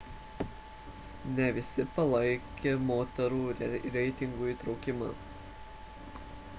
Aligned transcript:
ne 1.39 1.49
visi 1.57 1.83
palaikė 1.97 2.73
moterų 2.87 3.41
reitingų 3.99 4.49
įtraukimą 4.55 5.11